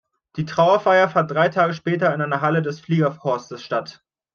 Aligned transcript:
Die 0.35 0.45
Trauerfeier 0.45 1.09
fand 1.09 1.29
drei 1.29 1.49
Tage 1.49 1.75
später 1.75 2.11
in 2.11 2.21
einer 2.21 2.41
Halle 2.41 2.63
des 2.63 2.79
Fliegerhorstes 2.79 3.61
statt. 3.61 4.01